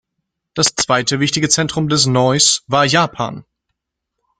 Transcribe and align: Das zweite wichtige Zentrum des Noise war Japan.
Das 0.55 0.73
zweite 0.73 1.19
wichtige 1.19 1.47
Zentrum 1.47 1.87
des 1.87 2.07
Noise 2.07 2.61
war 2.65 2.85
Japan. 2.85 3.45